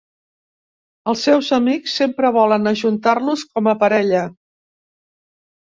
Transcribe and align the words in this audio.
Els 1.13 1.25
seus 1.27 1.49
amics 1.57 1.99
sempre 2.01 2.33
volen 2.39 2.71
ajuntar-los 2.73 3.47
com 3.53 3.73
a 3.73 3.79
parella. 3.87 4.27